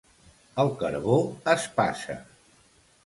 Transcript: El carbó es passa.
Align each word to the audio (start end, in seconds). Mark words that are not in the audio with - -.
El 0.63 0.71
carbó 0.79 1.17
es 1.55 1.67
passa. 1.79 2.17